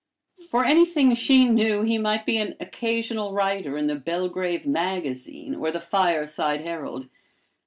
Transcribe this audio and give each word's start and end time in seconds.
For 0.49 0.65
anything 0.65 1.13
she 1.13 1.47
knew, 1.47 1.83
he 1.83 1.99
might 1.99 2.25
be 2.25 2.39
an 2.39 2.55
occasional 2.59 3.33
writer 3.33 3.77
in 3.77 3.85
"The 3.85 3.93
Belgrave 3.93 4.65
Magazine," 4.65 5.53
or 5.53 5.69
"The 5.69 5.79
Fireside 5.79 6.61
Herald." 6.61 7.07